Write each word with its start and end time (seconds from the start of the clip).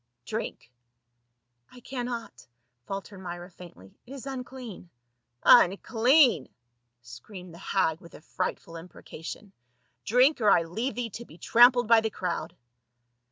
"Drink." 0.25 0.71
"I 1.71 1.79
cannot," 1.79 2.47
faltered 2.87 3.19
Myra 3.21 3.51
faintly, 3.51 3.93
"it 4.07 4.13
is 4.13 4.25
unclean." 4.25 4.89
"Unclean!" 5.43 6.49
screamed 7.03 7.53
the 7.53 7.59
hag 7.59 8.01
with 8.01 8.15
a 8.15 8.21
frightful 8.21 8.77
im 8.77 8.89
precation." 8.89 9.51
Drink, 10.11 10.41
or 10.41 10.49
I 10.49 10.63
leave 10.63 10.95
thee 10.95 11.11
to 11.11 11.25
be 11.25 11.37
trampled 11.37 11.87
by 11.87 12.01
the 12.01 12.09
crowd 12.09 12.55